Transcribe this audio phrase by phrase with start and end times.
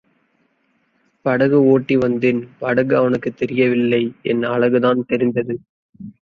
[1.25, 4.13] படகு ஒட்டி வந்தேன், படகு அவனுக்குத் தெரிய வில்லை
[4.21, 5.55] என் அழகுதான் தெரிந்தது.